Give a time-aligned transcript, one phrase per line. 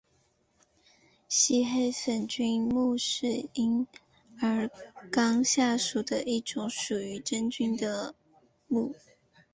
[1.29, 3.85] 线黑粉菌目是银
[4.39, 4.67] 耳
[5.11, 8.15] 纲下属的一种属于真菌的
[8.67, 8.95] 目。